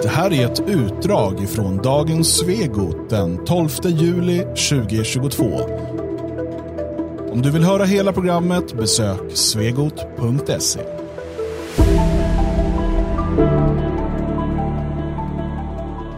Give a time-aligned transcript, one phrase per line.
[0.00, 5.44] Det här är ett utdrag från dagens Svegot den 12 juli 2022.
[7.32, 10.80] Om du vill höra hela programmet besök svegot.se.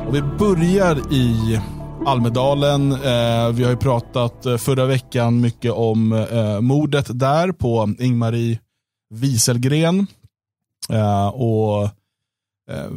[0.07, 1.61] Och vi börjar i
[2.07, 2.93] Almedalen.
[2.93, 8.59] Eh, vi har ju pratat eh, förra veckan mycket om eh, mordet där på Ingmarie
[9.15, 10.07] Wieselgren.
[10.91, 11.85] Eh, och
[12.71, 12.91] eh,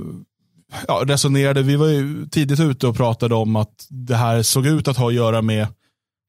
[0.87, 4.87] ja, resonerade, vi var ju tidigt ute och pratade om att det här såg ut
[4.87, 5.67] att ha att göra med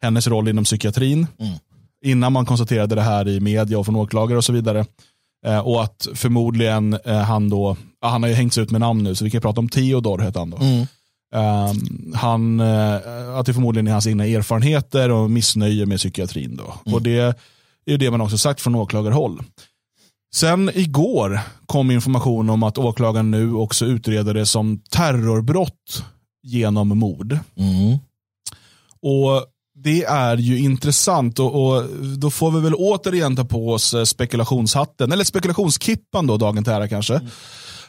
[0.02, 1.26] hennes roll inom psykiatrin.
[1.38, 1.58] Mm.
[2.04, 4.86] Innan man konstaterade det här i media och från åklagare och så vidare.
[5.46, 9.02] Eh, och att förmodligen eh, han då, ja, han har ju hängts ut med namn
[9.02, 10.56] nu, så vi kan prata om Theodor hette han då.
[10.56, 10.86] Mm.
[11.34, 16.56] Um, han, uh, att det förmodligen är hans egna erfarenheter och missnöje med psykiatrin.
[16.56, 16.74] Då.
[16.86, 16.94] Mm.
[16.94, 17.34] Och det är
[17.86, 19.42] ju det man också sagt från åklagarhåll.
[20.34, 26.04] Sen igår kom information om att åklagaren nu också utreder det som terrorbrott
[26.42, 27.38] genom mord.
[27.56, 27.98] Mm.
[29.02, 29.46] Och
[29.84, 31.84] Det är ju intressant och, och
[32.18, 36.72] då får vi väl återigen ta på oss eh, spekulationshatten, eller spekulationskippan då, dagen till
[36.72, 37.20] ära kanske.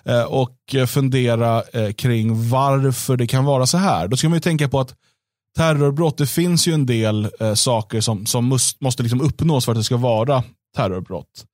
[0.03, 4.07] Eh, och fundera eh, kring varför det kan vara så här.
[4.07, 4.95] Då ska man ju tänka på att
[5.57, 9.71] terrorbrott, det finns ju en del eh, saker som, som must, måste liksom uppnås för
[9.71, 10.43] att det ska vara
[10.75, 11.45] terrorbrott.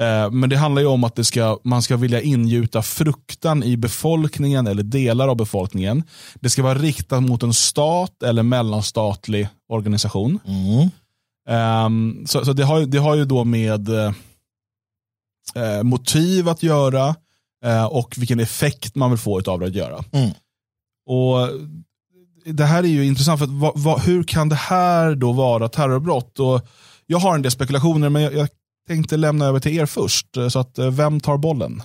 [0.00, 4.66] Eh, men det handlar ju om att ska, man ska vilja ingjuta fruktan i befolkningen
[4.66, 6.02] eller delar av befolkningen.
[6.34, 10.38] Det ska vara riktat mot en stat eller mellanstatlig organisation.
[10.44, 10.88] Mm.
[11.48, 14.12] Ehm, så så det, har, det har ju då med eh,
[15.54, 17.14] eh, motiv att göra
[17.64, 20.04] eh, och vilken effekt man vill få av det att göra.
[20.12, 20.30] Mm.
[21.06, 21.48] Och
[22.44, 25.68] Det här är ju intressant, för att, vad, vad, hur kan det här då vara
[25.68, 26.40] terrorbrott?
[26.40, 26.66] Och
[27.06, 28.48] jag har en del spekulationer, men jag, jag
[28.90, 30.36] tänkte lämna över till er först.
[30.36, 31.82] Eh, Så att, eh, vem tar bollen?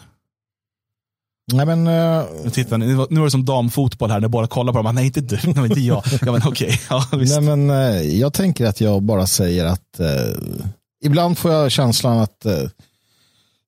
[1.54, 4.28] Nej, men, eh, Nu, tittar ni, nu var- nu var det som damfotboll här, när
[4.28, 4.96] båda kollar på dem.
[4.96, 6.04] Nej, inte du, nej, inte jag.
[6.22, 6.80] Ja, men okej.
[6.90, 10.34] Ja, nej, men, eh, jag tänker att jag bara säger att eh,
[11.04, 12.46] ibland får jag känslan att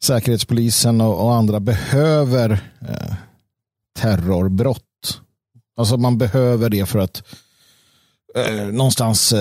[0.04, 2.52] Säkerhetspolisen och, och andra behöver
[2.90, 3.14] eh,
[4.00, 4.82] terrorbrott.
[5.78, 7.24] Alltså man behöver det för att
[8.72, 9.34] någonstans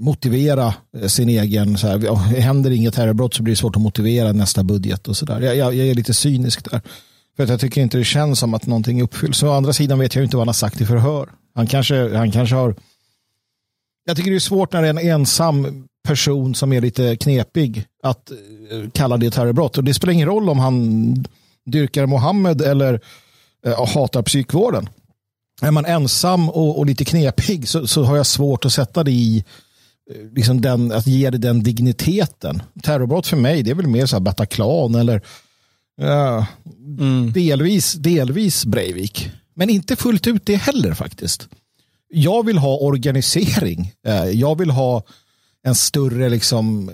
[0.00, 4.32] motivera eh, sin egen, så här, händer inget terrorbrott så blir det svårt att motivera
[4.32, 5.40] nästa budget och sådär.
[5.40, 6.80] Jag, jag, jag är lite cynisk där.
[7.36, 9.42] För att jag tycker inte det känns som att någonting uppfylls.
[9.42, 11.28] Å andra sidan vet jag inte vad han har sagt i förhör.
[11.54, 12.74] Han kanske, han kanske har...
[14.04, 17.86] Jag tycker det är svårt när det är en ensam person som är lite knepig
[18.02, 19.78] att eh, kalla det terrorbrott.
[19.78, 21.14] Och det spelar ingen roll om han
[21.66, 23.00] dyrkar Mohammed eller
[23.66, 24.88] eh, hatar psykvården.
[25.62, 29.10] Är man ensam och, och lite knepig så, så har jag svårt att sätta det
[29.10, 29.44] i eh,
[30.34, 32.62] liksom den, att ge det den digniteten.
[32.82, 35.22] Terrorbrott för mig det är väl mer så här Bataclan eller
[35.96, 36.46] ja,
[36.98, 37.32] Mm.
[37.32, 39.30] delvis, delvis Breivik.
[39.54, 41.48] Men inte fullt ut det heller faktiskt.
[42.08, 43.92] Jag vill ha organisering.
[44.06, 45.02] Eh, Jag vill ha
[45.62, 46.90] en större liksom...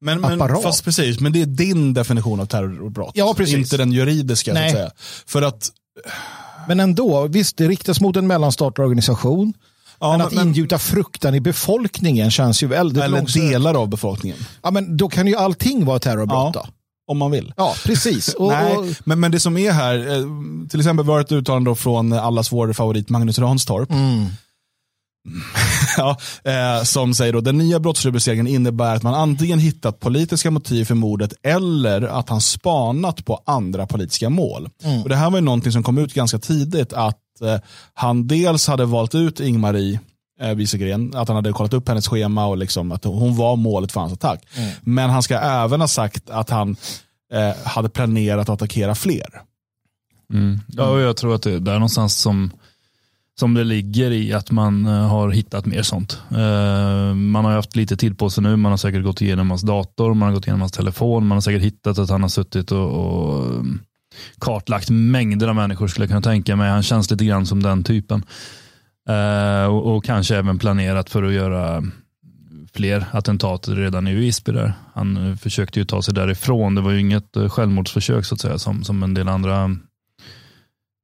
[0.00, 0.62] Men, men, apparat.
[0.62, 3.12] fast precis, men det är din definition av terrorbrott.
[3.14, 3.56] Ja, precis.
[3.56, 4.50] Inte den juridiska.
[4.50, 4.66] Så Nej.
[4.66, 4.90] att säga.
[5.26, 5.70] För att,
[6.68, 9.52] Men ändå, visst det riktas mot en mellanstatlig organisation.
[10.00, 13.46] Ja, men att ingjuta fruktan i befolkningen känns ju väldigt eller långsökt.
[13.50, 14.38] delar av befolkningen.
[14.62, 16.62] Ja, men då kan ju allting vara terrorbrott Ja.
[16.64, 16.66] då.
[17.10, 17.52] Om man vill.
[17.56, 18.28] Ja, precis.
[18.38, 20.24] Och, Nej, och, men, men det som är här, eh,
[20.68, 23.90] till exempel var det ett uttalande från allas vår favorit Magnus Ranstorp.
[23.90, 24.26] mm,
[25.96, 30.84] ja, eh, som säger då, den nya brottsrubriceringen innebär att man antingen hittat politiska motiv
[30.84, 34.68] för mordet eller att han spanat på andra politiska mål.
[34.84, 35.02] Mm.
[35.02, 37.58] Och det här var ju någonting som kom ut ganska tidigt, att eh,
[37.94, 40.00] han dels hade valt ut Ingmarie
[40.40, 43.92] eh, Wieselgren, att han hade kollat upp hennes schema och liksom att hon var målet
[43.92, 44.46] för hans attack.
[44.56, 44.70] Mm.
[44.82, 46.76] Men han ska även ha sagt att han
[47.32, 49.42] eh, hade planerat att attackera fler.
[50.32, 50.60] Mm.
[50.68, 52.50] Ja, och jag tror att det är där någonstans som,
[53.38, 56.22] som det ligger i att man eh, har hittat mer sånt.
[56.30, 59.62] Eh, man har haft lite tid på sig nu, man har säkert gått igenom hans
[59.62, 62.72] dator, man har gått igenom hans telefon, man har säkert hittat att han har suttit
[62.72, 63.64] och, och
[64.38, 66.70] kartlagt mängder av människor skulle jag kunna tänka mig.
[66.70, 68.24] Han känns lite grann som den typen.
[69.08, 71.82] Eh, och, och kanske även planerat för att göra
[72.72, 74.72] fler attentat redan i Visby där.
[74.94, 76.74] Han försökte ju ta sig därifrån.
[76.74, 79.76] Det var ju inget eh, självmordsförsök så att säga som, som en del andra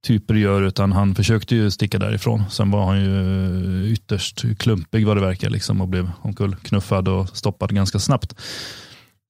[0.07, 2.45] typer gör utan han försökte ju sticka därifrån.
[2.51, 7.37] Sen var han ju eh, ytterst klumpig vad det verkar liksom och blev omkullknuffad och
[7.37, 8.35] stoppad ganska snabbt.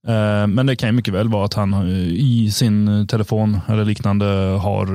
[0.07, 3.61] Eh, men det kan ju mycket väl vara att han eh, i sin eh, telefon
[3.69, 4.25] eller liknande
[4.61, 4.87] har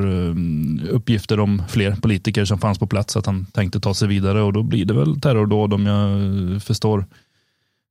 [0.90, 4.54] uppgifter om fler politiker som fanns på plats att han tänkte ta sig vidare och
[4.54, 7.06] då blir det väl terrordåd om jag förstår,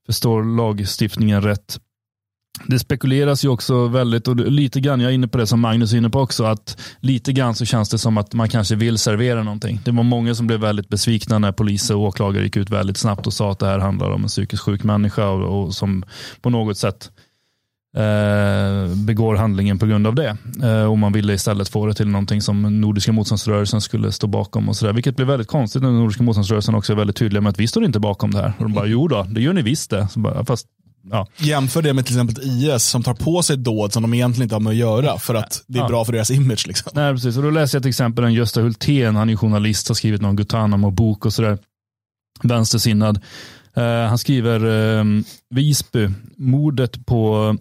[0.07, 1.81] förstår lagstiftningen rätt
[2.67, 5.93] det spekuleras ju också väldigt, och lite grann, jag är inne på det som Magnus
[5.93, 8.99] är inne på också, att lite grann så känns det som att man kanske vill
[8.99, 9.81] servera någonting.
[9.85, 13.27] Det var många som blev väldigt besvikna när polis och åklagare gick ut väldigt snabbt
[13.27, 16.05] och sa att det här handlar om en psykiskt sjuk människa och, och som
[16.41, 17.11] på något sätt
[17.97, 20.37] eh, begår handlingen på grund av det.
[20.63, 24.69] Eh, och man ville istället få det till någonting som Nordiska motståndsrörelsen skulle stå bakom
[24.69, 24.93] och sådär.
[24.93, 27.85] Vilket blev väldigt konstigt när Nordiska motståndsrörelsen också är väldigt tydliga med att vi står
[27.85, 28.53] inte bakom det här.
[28.59, 30.09] Och de bara, jo då, det gör ni visst det.
[30.09, 30.67] Så bara, fast
[31.11, 31.27] Ja.
[31.37, 34.55] Jämför det med till exempel IS som tar på sig dåd som de egentligen inte
[34.55, 35.89] har med att göra för att det är ja.
[35.89, 36.67] bra för deras image.
[36.67, 36.93] Liksom.
[36.95, 37.37] Nej, precis.
[37.37, 40.37] Och då läser jag till exempel en Gösta Hultén, han är journalist, har skrivit någon
[40.37, 41.59] Gutanamo-bok och sådär.
[42.43, 43.21] Vänstersinnad.
[43.79, 47.57] Uh, han skriver uh, Visby, mordet på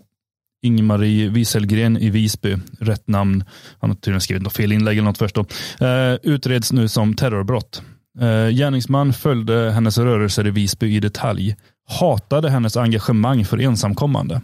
[0.63, 3.44] Ingmarie Wieselgren i Visby, rätt namn.
[3.80, 5.42] Han har tydligen skrivit något fel inlägg eller något först då.
[5.42, 7.81] Uh, utreds nu som terrorbrott.
[8.22, 11.56] Uh, gärningsman följde hennes rörelser i Visby i detalj
[11.88, 14.42] hatade hennes engagemang för ensamkommande.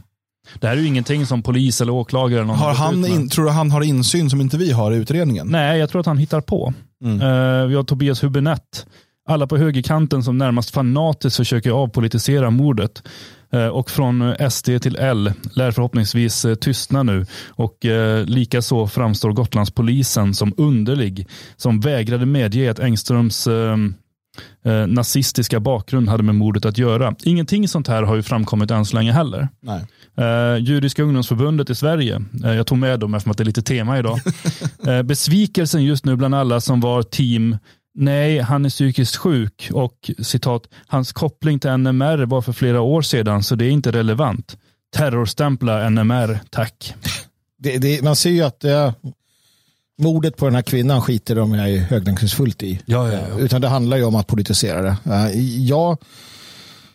[0.60, 2.42] Det här är ju ingenting som polis eller åklagare.
[2.42, 5.48] Eller har han in, tror du han har insyn som inte vi har i utredningen?
[5.48, 6.74] Nej, jag tror att han hittar på.
[7.04, 7.22] Mm.
[7.22, 8.86] Uh, vi har Tobias Hubinett.
[9.30, 13.04] Alla på högerkanten som närmast fanatiskt försöker avpolitisera mordet.
[13.54, 17.26] Uh, och från SD till L lär förhoppningsvis uh, tystna nu.
[17.50, 17.78] Och
[18.26, 21.28] likaså framstår Gotlandspolisen som underlig.
[21.56, 23.48] Som vägrade medge att Engströms
[24.66, 27.16] eh, nazistiska bakgrund hade med mordet att göra.
[27.24, 29.48] Ingenting sånt här har ju framkommit än så länge heller.
[29.62, 29.82] Nej.
[30.18, 33.62] Eh, Judiska ungdomsförbundet i Sverige, eh, jag tog med dem eftersom att det är lite
[33.62, 34.20] tema idag.
[34.88, 37.58] eh, besvikelsen just nu bland alla som var team
[37.96, 43.02] Nej, han är psykiskt sjuk och citat, hans koppling till NMR var för flera år
[43.02, 44.58] sedan så det är inte relevant.
[44.96, 46.94] Terrorstämpla NMR, tack.
[47.58, 48.94] Det, det, man ser ju att det,
[50.02, 52.80] mordet på den här kvinnan skiter de ju höglänkningsfullt i.
[52.86, 53.40] Ja, ja, ja.
[53.40, 54.98] Utan det handlar ju om att politisera det.
[55.58, 55.98] Jag,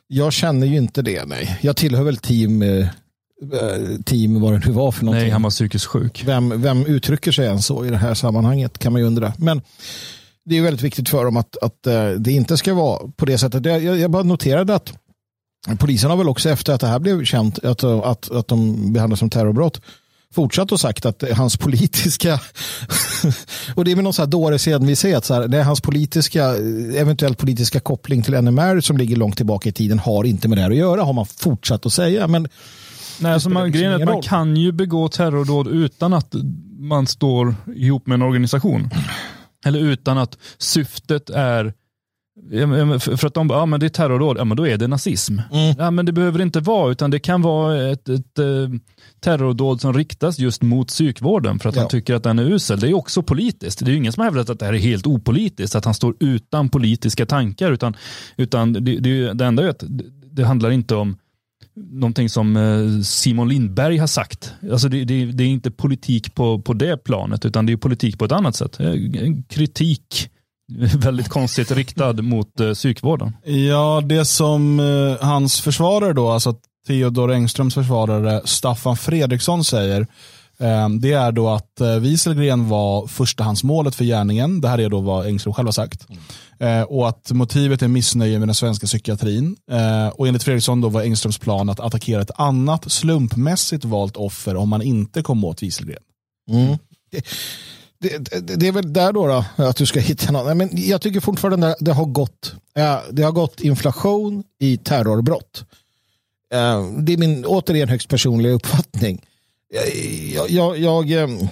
[0.07, 1.59] jag känner ju inte det, nej.
[1.61, 2.87] Jag tillhör väl team, eh,
[4.05, 5.23] team vad det nu var för någonting.
[5.23, 6.23] Nej, han var psykiskt sjuk.
[6.27, 9.33] Vem, vem uttrycker sig än så i det här sammanhanget kan man ju undra.
[9.39, 9.63] Men
[10.45, 13.39] det är väldigt viktigt för dem att, att eh, det inte ska vara på det
[13.39, 13.65] sättet.
[13.65, 14.93] Jag, jag bara noterade att
[15.79, 19.19] polisen har väl också efter att det här blev känt, att, att, att de behandlas
[19.19, 19.81] som terrorbrott,
[20.35, 22.41] fortsatt och sagt att hans politiska
[23.75, 26.45] och det är med någon så här dåres envishet så här, det är hans politiska
[26.97, 30.63] eventuellt politiska koppling till NMR som ligger långt tillbaka i tiden har inte med det
[30.63, 32.49] här att göra har man fortsatt att säga men
[33.21, 36.35] Nej, alltså man, grejen är att man kan ju begå terrordåd utan att
[36.79, 38.91] man står ihop med en organisation.
[39.65, 41.73] Eller utan att syftet är
[43.01, 45.39] för att de bara, ja men det är terrordåd, ja men då är det nazism.
[45.53, 45.75] Mm.
[45.79, 48.45] Ja men det behöver inte vara, utan det kan vara ett, ett, eh,
[49.21, 51.83] terrordåd som riktas just mot psykvården för att ja.
[51.83, 52.81] han tycker att den är usel.
[52.81, 53.85] Det är också politiskt.
[53.85, 56.15] Det är ingen som har hävdat att det här är helt opolitiskt, att han står
[56.21, 57.97] utan politiska tankar, utan,
[58.37, 59.85] utan det, det, det enda är att
[60.31, 61.17] det handlar inte om
[61.75, 64.55] någonting som eh, Simon Lindberg har sagt.
[64.73, 68.19] Alltså det, det, det är inte politik på, på det planet, utan det är politik
[68.19, 68.81] på ett annat sätt.
[68.81, 70.31] En kritik
[70.97, 73.37] väldigt konstigt riktad mot eh, psykvården.
[73.45, 76.55] Ja, det som eh, hans försvarare då, alltså
[76.87, 80.01] Theodor Engströms försvarare Staffan Fredriksson säger,
[80.61, 84.61] eh, det är då att eh, Wieselgren var förstahandsmålet för gärningen.
[84.61, 86.07] Det här är då vad Engström själv har sagt.
[86.61, 86.85] Mm.
[86.85, 89.57] och att motivet är missnöje med den svenska psykiatrin.
[89.71, 94.57] Eh, och enligt Fredriksson då var Engströms plan att attackera ett annat slumpmässigt valt offer
[94.57, 96.03] om man inte kom åt Wieselgren.
[96.51, 96.79] Mm
[98.01, 100.59] det, det, det, är väl där då, då, att du ska hitta någon.
[100.59, 102.55] Men jag tycker fortfarande det har gått,
[103.11, 105.65] det har gått inflation i terrorbrott.
[106.99, 109.25] Det är min återigen högst personliga uppfattning.
[110.35, 111.49] Jag, jag, jag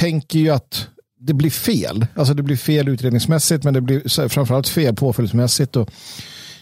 [0.00, 0.88] tänker ju att
[1.18, 2.06] det blir fel.
[2.14, 5.90] Alltså det blir fel utredningsmässigt men det blir framförallt fel påföljdsmässigt och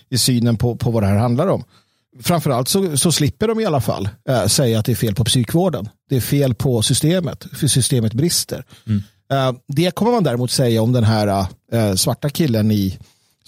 [0.09, 1.64] i synen på, på vad det här handlar om
[2.23, 5.25] framförallt så, så slipper de i alla fall äh, säga att det är fel på
[5.25, 5.88] psykvården.
[6.09, 8.64] Det är fel på systemet, för systemet brister.
[8.87, 9.02] Mm.
[9.33, 12.99] Äh, det kommer man däremot säga om den här äh, svarta killen i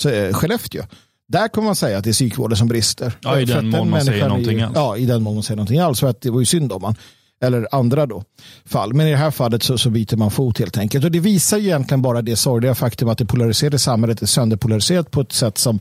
[0.04, 0.83] äh, Skellefteå.
[1.28, 3.12] Där kommer man säga att det är psykvården som brister.
[3.21, 4.73] Ja, i den mån man säger någonting alls.
[4.75, 6.00] Ja, i den mån man säger någonting alls.
[6.00, 6.97] För att det var ju synd om man
[7.42, 8.25] eller andra då,
[8.64, 8.94] fall.
[8.94, 11.04] Men i det här fallet så, så byter man fot helt enkelt.
[11.04, 15.11] Och det visar ju egentligen bara det sorgliga faktum att det polariserade samhället är sönderpolariserat
[15.11, 15.80] på ett sätt som,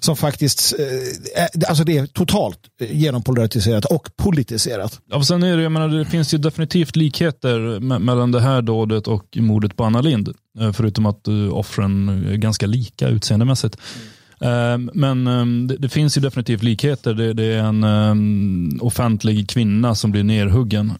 [0.00, 2.58] som faktiskt, eh, alltså det är totalt
[2.90, 5.00] genompolariserat och politiserat.
[5.10, 9.08] Ja, sen är det, jag menar, det finns ju definitivt likheter mellan det här dådet
[9.08, 10.28] och mordet på Anna Lind.
[10.60, 13.76] Eh, förutom att uh, offren är ganska lika utseendemässigt.
[13.96, 14.08] Mm.
[14.40, 17.14] Ehm, men ehm, det, finns ju definitivt likheter.
[17.34, 20.92] Det, är en ehm, offentlig kvinna som blir nerhuggen.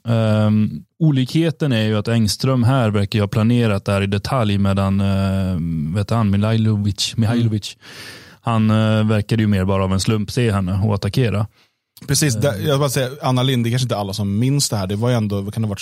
[0.99, 5.03] Olikheten är ju att Engström här verkar ha planerat det här i detalj medan
[5.95, 7.81] vet han, Mihailovic, Mihailovic mm.
[8.41, 8.69] han
[9.09, 11.47] verkade ju mer bara av en slump se henne och attackera.
[12.07, 14.77] Precis, det, jag bara säga, Anna Lind, det är kanske inte alla som minns det
[14.77, 14.87] här.
[14.87, 15.81] Det var ju ändå, vad kan det ha varit,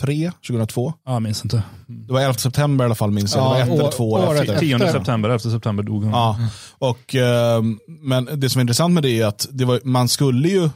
[0.00, 0.92] 2003, 2002?
[1.06, 1.62] Ja, jag minns inte.
[1.86, 3.44] Det var 11 september i alla fall minns jag.
[3.44, 4.54] Det var Ja, ett eller år- två år året efter.
[4.54, 4.66] efter.
[4.66, 6.12] 10 september, 11 september dog hon.
[6.12, 6.38] Ja,
[6.78, 10.48] och, ehm, men det som är intressant med det är att det var, man skulle
[10.48, 10.70] ju,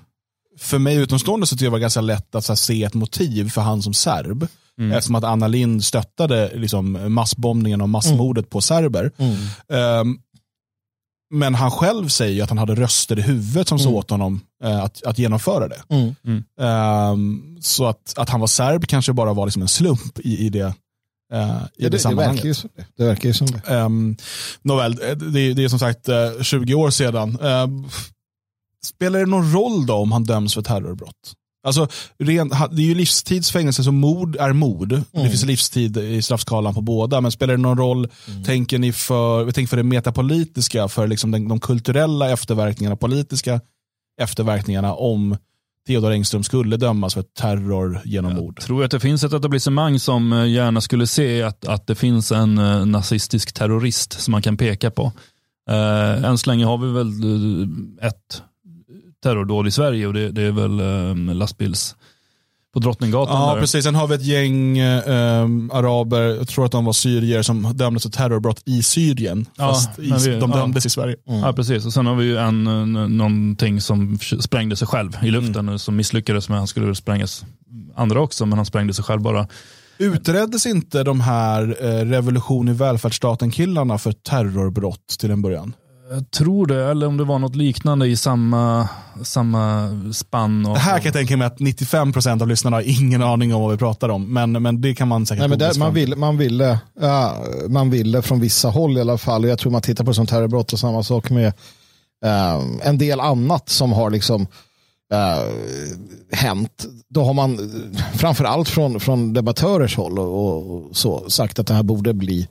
[0.59, 2.95] för mig utomstående så tycker jag det var ganska lätt att så här, se ett
[2.95, 4.47] motiv för han som serb.
[4.93, 9.11] Eftersom att Anna Lind stöttade liksom, massbombningen och massmordet på serber.
[9.73, 10.19] Ehm,
[11.31, 14.41] men han själv säger ju att han hade röster i huvudet som sa åt honom
[14.65, 15.83] eh, att, att genomföra det.
[15.89, 16.45] Mm.
[16.61, 20.49] Ehm, så att, att han var serb kanske bara var liksom en slump i, i
[20.49, 20.75] det, eh, i
[21.77, 22.87] Ja, det, det, det, verkar ju som det.
[22.97, 23.75] det verkar ju som det.
[23.75, 24.17] Um,
[24.63, 27.39] nåväl, det, det är som sagt eh, 20 år sedan.
[27.41, 27.89] Ehm,
[28.85, 31.35] spelar det någon roll då om han döms för terrorbrott?
[31.69, 34.89] Alltså, ren, det är ju livstidsfängelse, så mord är mord.
[35.13, 38.09] Det finns livstid i straffskalan på båda, men spelar det någon roll,
[38.47, 43.61] tänker ni för, vi tänker för det metapolitiska, för liksom den, de kulturella efterverkningarna, politiska
[44.21, 45.37] efterverkningarna om
[45.87, 48.61] Theodor Engström skulle dömas för terror genom mord?
[48.61, 52.33] tror att det finns ett etablissemang som eh, gärna skulle se att, att det finns
[52.33, 55.13] en eh, nazistisk terrorist som man kan peka på.
[55.71, 57.09] Uh, än så länge har vi väl
[58.03, 58.43] ett
[59.23, 60.81] terrordåd i Sverige och det, det är väl
[61.31, 61.97] eh, lastbils
[62.75, 63.43] på Drottninggatan.
[63.43, 63.61] Ja, där.
[63.61, 63.85] precis.
[63.85, 68.03] Sen har vi ett gäng eh, araber, jag tror att de var syrier, som dömdes
[68.03, 69.47] för terrorbrott i Syrien.
[69.57, 70.57] Ja, fast i, men vi- de ja.
[70.57, 71.17] dömdes i Sverige.
[71.25, 71.87] Ja, precis.
[71.87, 72.65] Och sen har vi ju en,
[73.17, 77.45] någonting som sprängde sig själv i luften som misslyckades med han skulle väl sprängas
[77.97, 79.47] andra också, men han sprängde sig själv bara.
[79.99, 85.73] Utreddes inte de här eh, revolution i välfärdsstaten-killarna för terrorbrott till en början?
[86.11, 88.89] Jag tror det, eller om det var något liknande i samma,
[89.23, 90.67] samma spann.
[90.67, 93.63] Och, Det här kan jag tänka mig att 95% av lyssnarna har ingen aning om
[93.63, 96.17] vad vi pratar om, men, men det kan man säkert Nej, men sig man, ville,
[96.17, 97.37] man, ville, ja,
[97.69, 100.73] man ville från vissa håll i alla fall, jag tror man tittar på som terrorbrott
[100.73, 101.47] och samma sak med
[102.25, 104.47] eh, en del annat som har liksom
[105.13, 105.53] eh,
[106.33, 106.87] hänt.
[107.09, 107.71] Då har man
[108.15, 112.49] framförallt från, från debattörers håll och, och, och så sagt att det här borde bli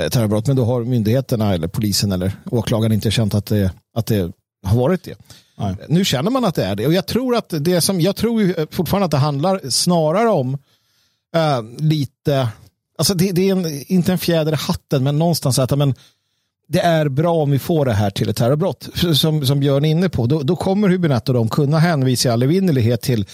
[0.00, 4.06] eh, terrorbrott, men då har myndigheterna eller polisen eller åklagaren inte känt att det, att
[4.06, 4.32] det
[4.66, 5.14] har varit det.
[5.56, 5.76] Nej.
[5.88, 8.66] Nu känner man att det är det och jag tror att det som jag tror
[8.74, 10.58] fortfarande att det handlar snarare om
[11.36, 12.48] eh, lite,
[12.98, 15.94] alltså det, det är en, inte en fjäder i hatten men någonstans att men,
[16.68, 18.88] det är bra om vi får det här till ett terrorbrott.
[19.14, 22.32] Som, som Björn är inne på, då, då kommer Hübinette och de kunna hänvisa i
[22.32, 23.26] all evinnerlighet till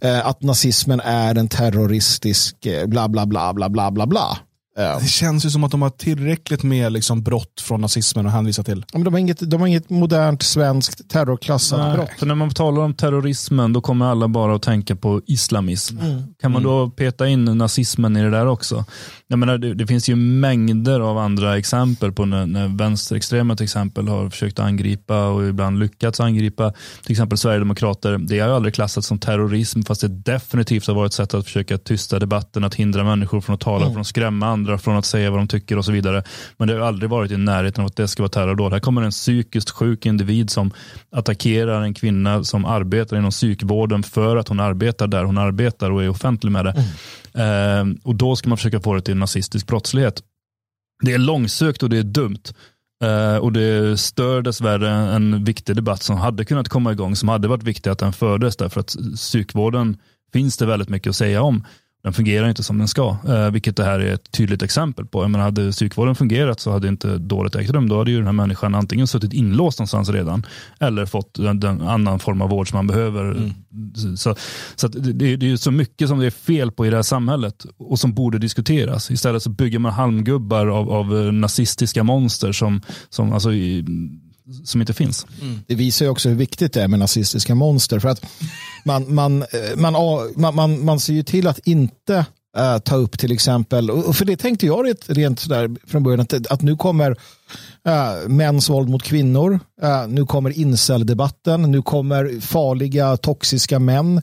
[0.00, 4.38] eh, att nazismen är en terroristisk eh, bla bla bla bla bla bla bla.
[4.80, 8.32] Eh, Det känns ju som att de har tillräckligt med liksom brott från nazismen att
[8.32, 8.84] hänvisa till.
[8.92, 12.10] men de, har inget, de har inget modernt svenskt terrorklassat Nej, brott.
[12.18, 15.96] För när man talar om terrorismen då kommer alla bara att tänka på islamism.
[16.40, 18.84] Kan man då peta in nazismen i det där också?
[19.26, 23.64] Jag menar, det, det finns ju mängder av andra exempel på när, när vänsterextrema till
[23.64, 26.72] exempel har försökt angripa och ibland lyckats angripa
[27.02, 28.18] till exempel Sverigedemokrater.
[28.18, 31.44] Det har ju aldrig klassats som terrorism fast det definitivt har varit ett sätt att
[31.44, 35.04] försöka tysta debatten, att hindra människor från att tala, från att skrämma andra, från att
[35.04, 36.22] säga vad de tycker och så vidare.
[36.56, 38.72] Men det har aldrig varit i närheten av att det ska vara terrordåd.
[38.72, 40.70] Här kommer en psykiskt sjuk individ som
[41.12, 46.04] attackerar en kvinna som arbetar inom psykvården för att hon arbetar där hon arbetar och
[46.04, 46.74] är offentlig med det.
[47.42, 50.22] Eh, och då ska man försöka få det till nazistisk brottslighet.
[51.02, 52.42] Det är långsökt och det är dumt.
[53.04, 57.48] Eh, och det stör dessvärre en viktig debatt som hade kunnat komma igång, som hade
[57.48, 59.96] varit viktig att den fördes, därför att psykvården
[60.32, 61.64] finns det väldigt mycket att säga om.
[62.02, 65.22] Den fungerar inte som den ska, eh, vilket det här är ett tydligt exempel på.
[65.22, 67.88] Jag menar, hade psykvården fungerat så hade inte dådet ägt rum.
[67.88, 70.46] Då hade ju den här människan antingen suttit inlåst någonstans redan
[70.78, 73.52] eller fått den, den annan form av vård som man behöver.
[74.16, 74.34] Så,
[74.76, 76.96] så att det, det är ju så mycket som det är fel på i det
[76.96, 79.10] här samhället och som borde diskuteras.
[79.10, 83.84] Istället så bygger man halmgubbar av, av eh, nazistiska monster som, som, alltså, i,
[84.64, 85.26] som inte finns.
[85.66, 87.98] Det visar ju också hur viktigt det är med nazistiska monster.
[87.98, 88.26] För att
[88.84, 89.92] man, man, eh, man,
[90.36, 92.26] man, man, man ser ju till att inte
[92.56, 96.20] eh, ta upp till exempel, och för det tänkte jag rent, rent sådär från början,
[96.20, 102.40] att, att nu kommer uh, mäns våld mot kvinnor, eh, nu kommer incel-debatten, nu kommer
[102.40, 104.22] farliga toxiska män.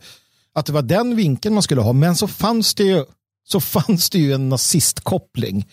[0.55, 3.05] Att det var den vinkeln man skulle ha, men så fanns det ju,
[3.47, 5.65] så fanns det ju en nazistkoppling.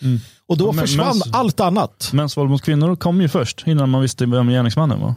[0.47, 2.09] Och då Ja, men- försvann men- allt annat.
[2.13, 5.15] Mäns våld mot kvinnor kom ju först innan man visste vem gärningsmannen var.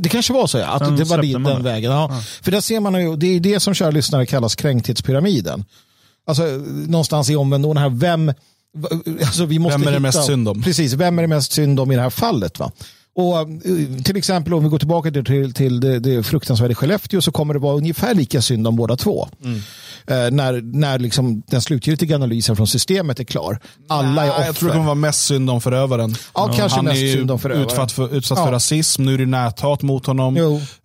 [0.00, 1.62] Det kanske var så, ja, att Sen det var den det.
[1.62, 1.92] vägen.
[1.92, 2.20] Ja.
[2.42, 5.64] För där ser man ju, det är det som kära lyssnare kallas kränktheitspyramiden.
[6.26, 6.42] Alltså
[6.86, 8.32] någonstans i omvänd här, vem,
[9.20, 10.62] alltså, vi måste Vem är det hitta, mest synd om?
[10.62, 12.58] Precis, vem är det mest synd om i det här fallet?
[12.58, 12.72] Va?
[13.14, 13.46] Och eh,
[14.04, 17.60] till exempel om vi går tillbaka till, till det, det fruktansvärda Skellefteå så kommer det
[17.60, 19.28] vara ungefär lika synd om båda två.
[19.44, 19.60] Mm.
[20.06, 23.58] Eh, när när liksom den slutgiltiga analysen från systemet är klar.
[23.88, 24.44] Alla är offer.
[24.44, 26.14] Jag tror det kommer vara mest synd om förövaren.
[26.34, 26.56] Ja, ja.
[26.56, 27.66] kanske Han mest är synd om förövaren.
[27.66, 28.44] Utsatt för, utsatt ja.
[28.44, 30.36] för rasism, nu är det näthat mot honom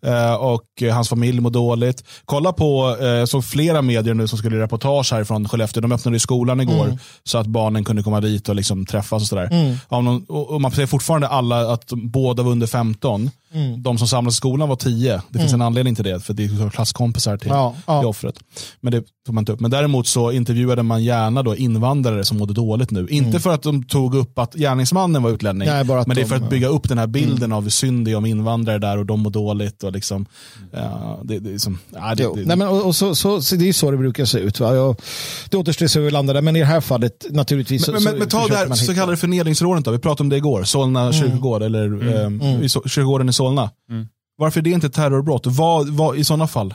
[0.05, 2.03] eh, och hans familj mår dåligt.
[2.25, 5.81] Kolla på eh, så flera medier nu som skulle reportage härifrån Skellefteå.
[5.81, 6.97] De öppnade skolan igår mm.
[7.23, 9.49] så att barnen kunde komma dit och liksom träffas och sådär.
[9.51, 9.77] Mm.
[9.87, 13.31] Om och, och man ser fortfarande alla att båda var under 15.
[13.53, 13.83] Mm.
[13.83, 15.21] De som samlades i skolan var 10.
[15.29, 15.61] Det finns mm.
[15.61, 17.99] en anledning till det, för det är klasskompisar till, ja, ja.
[17.99, 18.35] till offret.
[18.81, 19.59] Men det tog man inte upp.
[19.59, 23.07] Men däremot så intervjuade man gärna då invandrare som mådde dåligt nu.
[23.09, 23.41] Inte mm.
[23.41, 26.49] för att de tog upp att gärningsmannen var utlänning, Nej, men det är för att
[26.49, 27.57] bygga upp den här bilden mm.
[27.57, 29.83] av hur synd det är om invandrare där och de mår dåligt.
[29.83, 30.25] Och liksom,
[31.23, 33.69] det, det, är som, ja, det, det, Nej, men, och, och så, så, så, det
[33.69, 34.59] är så det brukar se ut.
[34.59, 34.75] Va?
[34.75, 34.95] Jag,
[35.49, 37.87] det återstår se hur vi landar där, men i det här fallet naturligtvis.
[37.87, 40.37] Men, så, men, men ta det här så kallade förnedringsrådet då, vi pratade om det
[40.37, 41.13] igår, Solna mm.
[41.13, 42.41] kyrkogård, eller mm.
[42.41, 43.71] eh, kyrkogården i Solna.
[43.89, 44.07] Mm.
[44.37, 45.45] Varför är det inte terrorbrott?
[45.45, 46.73] Vad, vad i sådana fall?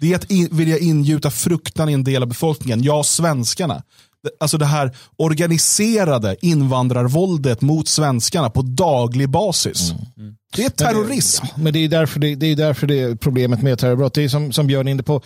[0.00, 2.82] Det är att in, vilja ingjuta fruktan i en del av befolkningen.
[2.82, 3.82] Ja, svenskarna.
[4.40, 9.90] Alltså det här organiserade invandrarvåldet mot svenskarna på daglig basis.
[9.90, 10.04] Mm.
[10.16, 10.36] Mm.
[10.56, 11.44] Det är terrorism.
[11.44, 14.14] Men det, men det är därför det, det, är därför det är problemet med terrorbrott.
[14.14, 15.22] Det är som, som Björn är inne på,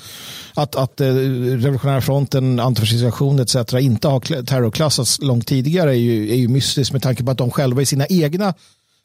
[0.54, 3.56] att, att eh, Revolutionära fronten, antifascisation etc.
[3.72, 7.50] inte har terrorklassats långt tidigare är ju, är ju mystiskt med tanke på att de
[7.50, 8.54] själva i sina egna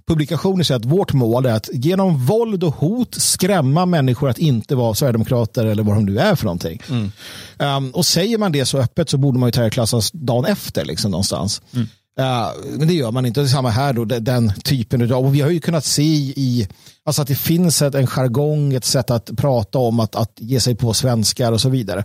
[0.08, 4.76] publikationer säger att vårt mål är att genom våld och hot skrämma människor att inte
[4.76, 6.82] vara sverigedemokrater eller vad de nu är för någonting.
[6.90, 7.12] Mm.
[7.58, 11.12] Um, och säger man det så öppet så borde man ju terrorklassas dagen efter liksom
[11.12, 11.62] någonstans.
[11.74, 11.88] Mm.
[12.20, 13.40] Uh, men det gör man inte.
[13.40, 16.68] Det är samma här då, den typen av, och vi har ju kunnat se i,
[17.04, 20.60] alltså att det finns ett, en jargong, ett sätt att prata om att, att ge
[20.60, 22.04] sig på svenskar och så vidare.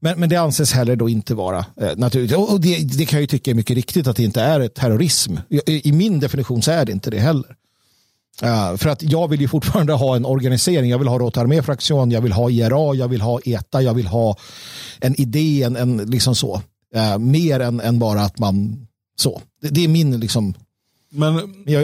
[0.00, 2.36] Men, men det anses heller då inte vara eh, naturligt.
[2.36, 5.36] Och det, det, kan jag ju tycka är mycket riktigt att det inte är terrorism.
[5.48, 7.56] I, I, min definition så är det inte det heller.
[8.42, 10.90] Uh, för att jag vill ju fortfarande ha en organisering.
[10.90, 14.06] Jag vill ha Rota Armé-fraktion, jag vill ha IRA, jag vill ha ETA, jag vill
[14.06, 14.36] ha
[15.00, 16.62] en idé, en, en liksom så.
[16.96, 19.42] Uh, mer än, än bara att man så.
[19.62, 20.54] Det, det är min liksom.
[21.12, 21.34] Men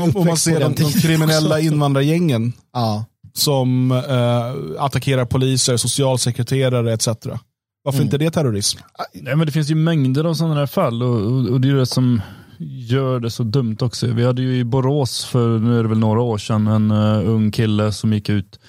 [0.03, 3.03] om, om man ser de, de kriminella invandrargängen uh.
[3.35, 7.09] som uh, attackerar poliser, socialsekreterare etc.
[7.87, 8.07] Varför mm.
[8.07, 8.79] inte det terrorism?
[9.15, 11.75] Nej, men det finns ju mängder av sådana här fall och, och, och, det är
[11.75, 12.21] det som
[12.59, 14.07] gör det så dumt också.
[14.07, 17.29] Vi hade ju i Borås för nu är det väl några år sedan en uh,
[17.29, 18.61] ung kille som gick ut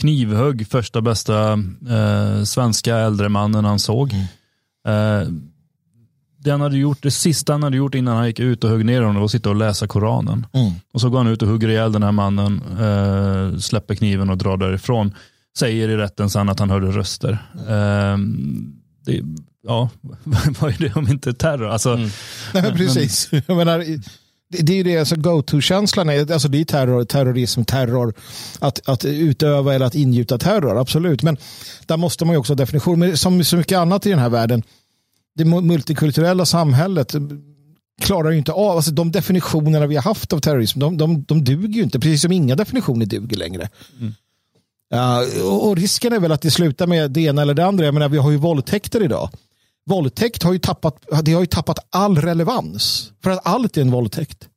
[0.00, 4.12] knivhögg första bästa uh, svenska äldre mannen han såg.
[4.12, 5.22] Mm.
[5.22, 5.32] Uh,
[6.38, 8.84] det, han hade gjort, det sista han hade gjort innan han gick ut och högg
[8.84, 10.46] ner honom var att sitta och läsa Koranen.
[10.52, 10.72] Mm.
[10.92, 12.60] Och så går han ut och hugger ihjäl den här mannen,
[13.60, 15.14] släpper kniven och drar därifrån
[15.58, 17.38] säger i rätten sen att han hörde röster.
[17.68, 18.74] Mm.
[19.04, 19.22] det,
[19.62, 19.90] ja,
[20.60, 21.68] vad är det om inte terror?
[21.68, 22.10] Alltså, mm.
[22.54, 23.32] Nej, precis.
[23.32, 23.78] Men, jag menar,
[24.52, 28.14] det, det är ju det, alltså go-to-känslan är, alltså det är terror, terrorism, terror,
[28.58, 31.22] att, att utöva eller att ingjuta terror, absolut.
[31.22, 31.36] Men
[31.86, 32.98] där måste man ju också ha definition.
[32.98, 34.62] Men som så mycket annat i den här världen,
[35.34, 37.14] det multikulturella samhället
[38.02, 41.44] klarar ju inte av, alltså de definitionerna vi har haft av terrorism, de, de, de
[41.44, 43.68] duger ju inte, precis som inga definitioner duger längre.
[44.00, 44.14] Mm.
[44.94, 47.84] Uh, och risken är väl att det slutar med det ena eller det andra.
[47.84, 49.30] Jag menar, vi har ju våldtäkter idag.
[49.86, 53.12] Våldtäkt har ju tappat, det har ju tappat all relevans.
[53.22, 54.48] För att allt är en våldtäkt.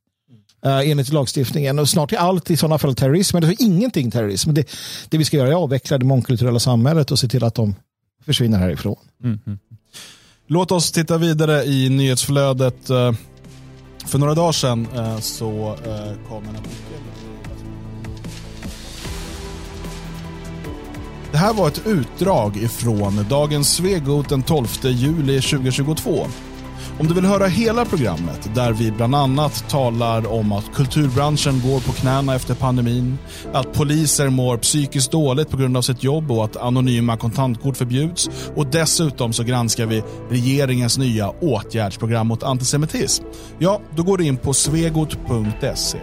[0.65, 1.79] Uh, enligt lagstiftningen.
[1.79, 3.35] Och snart är allt i sådana fall terrorism.
[3.35, 4.53] Men det är ingenting terrorism.
[4.53, 4.69] Det,
[5.09, 7.75] det vi ska göra är att avveckla det mångkulturella samhället och se till att de
[8.25, 8.97] försvinner härifrån.
[9.23, 9.39] Mm.
[9.45, 9.57] -hmm.
[10.47, 12.89] Låt oss titta vidare i nyhetsflödet.
[12.89, 13.13] Eh,
[14.05, 15.77] för några dagar sedan eh, så
[16.29, 17.04] kom en artikel
[21.35, 26.27] Det här var ett utdrag ifrån Dagens Svegot den 12 juli 2022.
[26.99, 31.79] Om du vill höra hela programmet, där vi bland annat talar om att kulturbranschen går
[31.79, 33.17] på knäna efter pandemin,
[33.53, 38.29] att poliser mår psykiskt dåligt på grund av sitt jobb och att anonyma kontantkort förbjuds
[38.55, 43.23] och dessutom så granskar vi regeringens nya åtgärdsprogram mot antisemitism.
[43.59, 45.97] Ja, då går du in på svegot.se.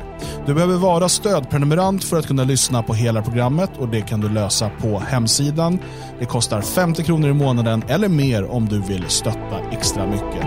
[0.46, 4.28] Du behöver vara stödprenumerant för att kunna lyssna på hela programmet och det kan du
[4.28, 5.78] lösa på hemsidan.
[6.18, 10.46] Det kostar 50 kronor i månaden eller mer om du vill stötta extra mycket.